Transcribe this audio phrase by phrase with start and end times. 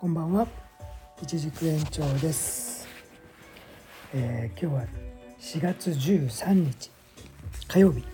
[0.00, 0.46] こんばんは。
[1.20, 2.86] 一軸延長です、
[4.14, 4.86] えー今日は
[5.40, 6.92] 4月13日
[7.66, 8.04] 火曜日、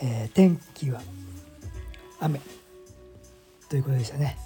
[0.00, 1.02] えー天気は
[2.18, 2.40] 雨。
[3.68, 4.38] ということでしたね、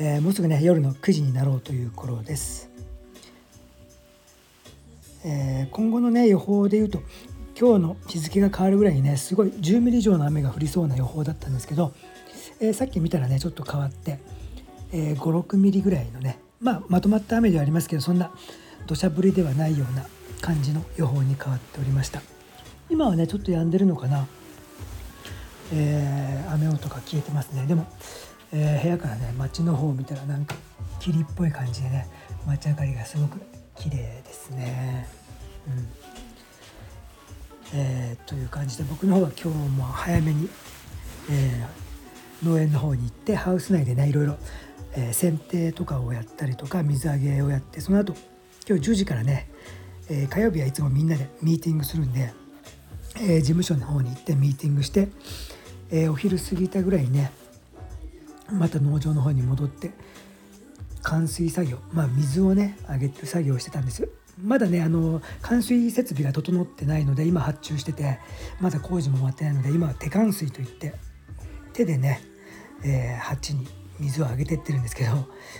[0.00, 2.68] えーもうすぐね夜の9時になろうという頃です、
[5.24, 7.02] えー今後のね予報で言うと
[7.56, 11.94] 今日の日付が変わるぐらいにねすごい10ミリ以上の雨が降りそうな予報だったんですけど、
[12.58, 14.18] えーさっき見たらねちょっと変わって、
[14.96, 18.30] えー56ミリぐらいのね、まあ、まとまった雨ではありますけどそんな
[18.86, 20.06] 土砂降りではないような
[20.40, 22.22] 感じの予報に変わっておりました。
[22.88, 24.26] 今はねちょっと止んでるのかな、
[25.72, 27.66] えー雨音が消えてますね。
[27.66, 27.86] でも、
[28.52, 30.54] えー部屋からね街の方を見たらなんか
[31.00, 32.08] 霧っぽい感じでね
[32.46, 33.38] 街明かりがすごく
[33.76, 35.08] 綺麗ですね。
[35.66, 35.88] うん。
[37.74, 40.48] えーという感じで僕の方は今日も早めに、
[41.30, 41.86] えー
[42.46, 44.36] 農園の方に行ってハウス内でねいろいろ、
[44.96, 48.14] えー剪定とかをやったりとか水揚げをやってその後
[48.68, 49.48] 今日10時からね、
[50.08, 52.32] えー火曜日はいつもみんなでミーティングするんで、
[53.20, 55.08] え事務所の方に行ってミーティングして、
[55.90, 57.30] えお昼過ぎたぐらいにね
[58.52, 59.92] また農場の方に戻って
[61.02, 64.02] 冠水作業まあ水をね上げて作業してたんです。
[64.02, 64.08] よ
[64.42, 68.18] まだねあの冠水設備が整ってないので今発注してて
[68.60, 70.94] まだ工事も終わってないので今は手冠水といって
[71.72, 72.20] 手でね、
[72.84, 73.66] えー鉢に
[73.98, 75.10] 水をあげてってるんですけど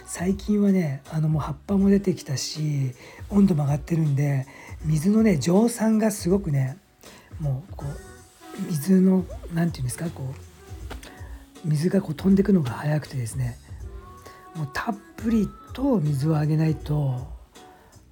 [0.04, 2.92] 最近はねあのもう葉っぱも出てきたし
[3.30, 4.46] 温度も上がってるんで
[4.84, 6.76] 水のね蒸散がすごくね
[7.40, 10.34] もうこう水のなんていうんですかこ
[11.64, 13.58] う水がこう飛んでくのが早くてですね
[14.54, 16.94] もうたっぷりと水をあげないと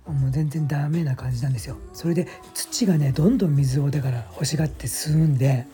[0.06, 1.78] もう全然ダメな感じなんですよ。
[1.94, 5.66] それで土がねどんどん水をだから欲しがって吸うんで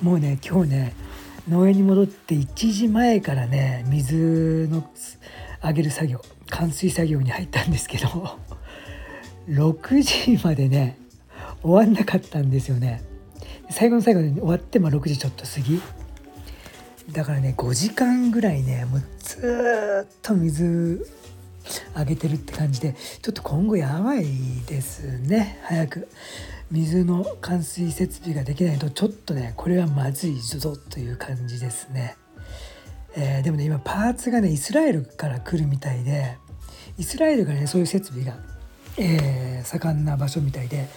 [0.00, 0.94] もうね今日ね
[1.48, 4.88] 農園に戻って1時前からね水の
[5.60, 8.38] あげる作業冠水作業に入ったんですけど
[9.48, 10.98] 6時までね
[11.62, 13.02] 終わんなかったんですよね。
[13.70, 15.80] 最後の最後で終わって、まあ、6時ちょっと過ぎ。
[17.12, 21.06] だからね5時間ぐらいねもうずっと水
[21.94, 24.26] あげてるって感じでちょっと今後やばい
[24.66, 26.08] ですね早く。
[26.70, 32.16] 水の冠水設備ができないとちょっとねこれはまずいぞという感じですね、
[33.16, 36.36] えーでもね今パーツがねイスラエルから来るみたいで
[36.98, 38.36] イスラエルがねそういう設備が、
[38.98, 40.88] えー盛んな場所みたいで、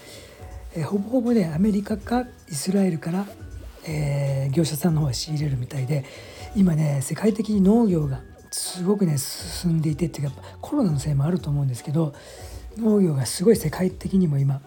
[0.75, 3.25] えーほぼほぼねアメリカかイスラエルから、
[3.87, 6.05] え業者さんの方が仕入れるみたいで
[6.55, 12.13] 今ね世界的に農業がすごくね進んでいてっていうかコロナのせいもあると思うんですけど
[12.77, 14.61] 農業がすごい世界的にも今、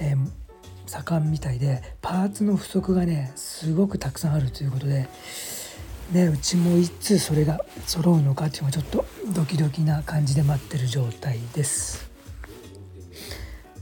[0.00, 0.44] えー
[0.86, 5.08] 盛んみたいでパーツの不足がねすごくたくさんあるということで、
[6.12, 12.10] ね、うちもいつそれが揃うのかっていうのはちょっとドキドキな感じで待ってる状態です。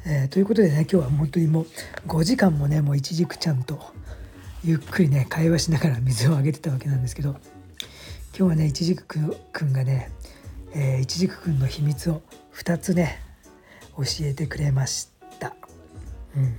[0.05, 1.67] えーということでね今日は本当にもう
[2.09, 3.79] 5時間もねもう一軸ちゃんと
[4.65, 7.39] ゆっくりね会話しながら水をあげてたわけなんですけど今
[8.33, 10.11] 日はね一軸くくんがね、
[10.75, 12.23] えー、一軸くんの秘密を
[12.55, 13.21] 2つね
[13.97, 15.22] 教えてくれました。
[16.37, 16.45] うん。
[16.45, 16.59] 今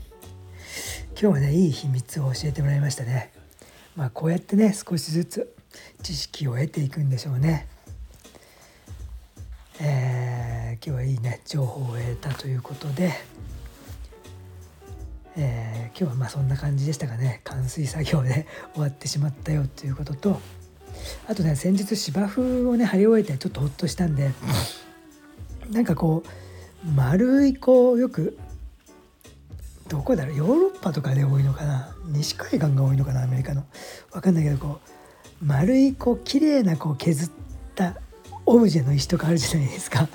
[1.15, 3.31] 日はねいい秘密を教えてもらいましたね。
[3.95, 5.55] まあこうやってね少しずつ
[6.01, 7.67] 知識を得ていくんでしょうね。
[9.79, 13.13] えー今日はいいね情報を得たということで、
[15.37, 17.41] えー今日はまあそんな感じでしたかね。
[17.43, 20.41] 冠水作業で 終わってしまったよということと。
[21.27, 24.31] あとね先日芝生をね張り終えてちょっとほっとしたんで。
[25.71, 28.37] なんかこう丸いこうよく
[29.93, 30.35] どこだろう？
[30.35, 31.95] ヨーロッパとかで多いのかな？
[32.07, 33.21] 西海岸が多いのかな？
[33.23, 33.63] アメリカの。
[34.11, 34.79] わかんないけどこ
[35.39, 37.29] う丸いこう綺麗なこう削っ
[37.75, 38.01] た
[38.47, 40.09] オブジェの石とかあるじゃないですか。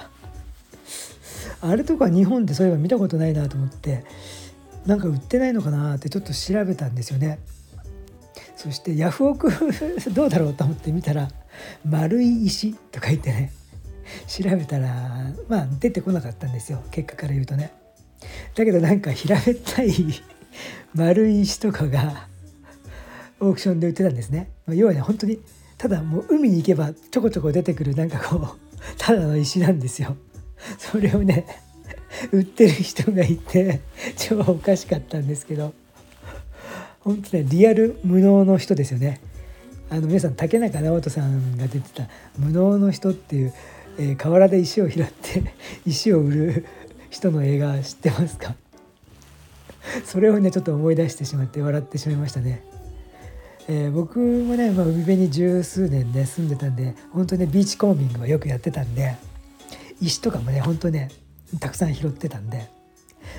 [1.62, 4.04] あれとか日本でそういえば見たことないなと思って
[4.84, 7.38] なんか売ってないのかなってちょっと調べたんですよね。
[8.56, 9.48] そしてヤフオク
[10.12, 11.30] どうだろうと思って見たら
[11.86, 13.52] 「丸い石」とか言ってね
[14.26, 16.82] 調べたらまあ出てこなかったんですよ。
[16.90, 17.77] 結果から言うとね。
[18.58, 19.92] だけどなんか平べったい
[20.92, 22.26] 丸い石とかが
[23.38, 24.50] オークションで売ってたんですね。
[24.66, 25.38] まあ要はね本当に
[25.76, 28.58] ただもう海に行けばちょこちょこ出てくるなんかこう
[28.98, 30.16] ただの石なんですよ。
[30.76, 31.46] それをね
[32.32, 33.80] 売ってる人がいて
[34.16, 35.72] 超おかしかったんですけど。
[37.00, 39.20] 本当ねリアル無能の人ですよね。
[39.88, 43.54] あの皆さん竹中直人さんが出てた「無能の人」っていう、
[43.98, 45.54] えー河原で石を拾って
[45.86, 46.64] 石を売る
[47.10, 48.54] 人の映画知ってますか？
[50.04, 52.62] それをねちょっと思い出してしまって笑ってしまいましたね、
[53.68, 59.16] えー、僕もね、まあ、海辺に十数年ね住んでたんで本当ねビーチコーミングはよくやってたんで
[60.00, 61.08] 石とかもね本当ね
[61.60, 62.68] たくさん拾ってたんで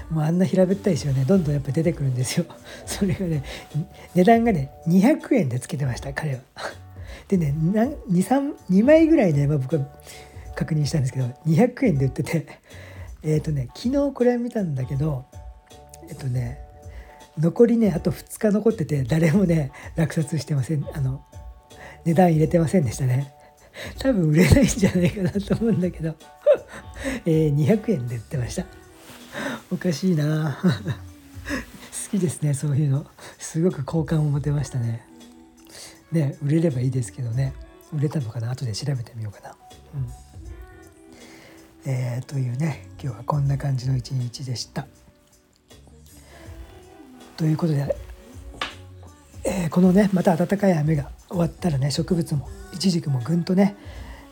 [0.09, 2.45] もうあんな平べったい石はねどんどんやっぱ出てくるんですよ。
[2.85, 3.43] それがね
[4.15, 6.39] 値段がね200円でつけてました彼は。
[7.27, 9.85] でね23 2枚ぐらいね、まあ、僕は
[10.55, 12.45] 確認したんですけど200円で売ってて
[13.23, 15.25] えっ、ー、とね昨日これ見たんだけど
[16.07, 16.59] えっとね
[17.37, 21.23] 残りねあと2日残ってて誰もね落札してませんあの
[22.05, 23.33] 値段入れてませんでしたね。
[23.99, 26.15] 多分売れないんじゃないかなと思うんだけど。
[27.25, 28.65] えー、200円で売ってました。
[29.71, 30.57] おかしいな。
[30.61, 30.69] 好
[32.11, 33.05] きですねそういうの。
[33.37, 35.05] すごく好感を持てましたね。
[36.11, 37.53] ね売れればいいですけどね。
[37.93, 38.51] 売れたのかな？
[38.51, 39.55] 後で調べてみようかな。
[39.95, 40.28] うん。
[41.85, 44.87] えー、というね今日はこんな感じの一日でした。
[47.37, 47.95] ということで、
[49.45, 53.77] えー、このねまた暖かい雨が終わったらね植物もイチジクもぐんとね、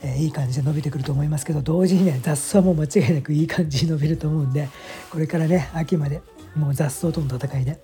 [0.01, 4.67] えー、いい感じで伸びてくると思いますけど同時にね雑草も間違いなくいい感じに伸びると思うんで
[5.09, 6.21] これからね秋まで
[6.55, 7.79] もう雑草との戦いで、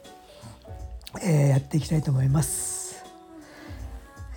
[1.22, 2.84] えー、やっていきたいと思います。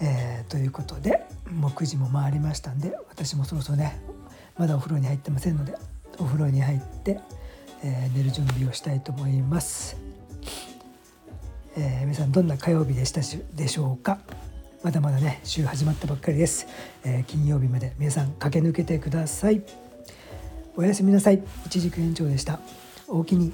[0.01, 3.99] えー、ということでもう9時も回りましたんで私もそろそろね
[4.59, 5.75] まだお風呂に入ってませんので
[6.19, 7.21] お風呂に入って、
[7.83, 9.97] えー、寝る準備をしたいと思います。
[11.77, 13.21] えー、皆さんどんな火曜日でした
[13.55, 14.19] でしょうか。
[14.83, 16.67] まだまだね週始まったばっかりです、
[17.05, 19.63] えー、金曜日まで皆さん駆け抜けてください。
[20.77, 21.43] おやすみなさい。
[21.67, 22.61] 一軸延長でした。
[23.09, 23.53] おおきに。